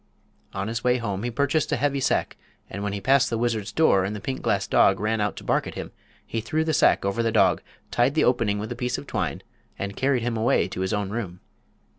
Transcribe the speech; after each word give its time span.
On 0.55 0.67
his 0.67 0.83
way 0.83 0.97
home 0.97 1.21
he 1.21 1.29
purchased 1.29 1.71
a 1.71 1.75
heavy 1.75 1.99
sack, 1.99 2.35
and 2.71 2.81
when 2.81 2.91
he 2.91 2.99
passed 2.99 3.29
the 3.29 3.37
wizard's 3.37 3.71
door 3.71 4.03
and 4.03 4.15
the 4.15 4.19
pink 4.19 4.41
glass 4.41 4.65
dog 4.65 4.99
ran 4.99 5.21
out 5.21 5.35
to 5.35 5.43
bark 5.43 5.67
at 5.67 5.75
him 5.75 5.91
he 6.25 6.41
threw 6.41 6.63
the 6.63 6.73
sack 6.73 7.05
over 7.05 7.21
the 7.21 7.31
dog, 7.31 7.61
tied 7.91 8.15
the 8.15 8.23
opening 8.23 8.57
with 8.57 8.71
a 8.71 8.75
piece 8.75 8.97
of 8.97 9.05
twine, 9.05 9.43
and 9.77 9.95
carried 9.95 10.23
him 10.23 10.35
away 10.35 10.67
to 10.69 10.81
his 10.81 10.91
own 10.91 11.11
room. 11.11 11.39